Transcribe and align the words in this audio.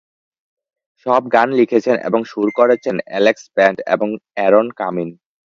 সব 1.05 1.21
গান 1.33 1.47
লিখেছেন 1.59 1.95
এবং 2.07 2.21
সুর 2.23 2.47
করেছেন 2.59 2.95
অ্যালেক্স 3.07 3.43
ব্যান্ড 3.55 3.77
এবং 3.87 4.07
অ্যারন 4.35 4.67
কামিন। 4.79 5.09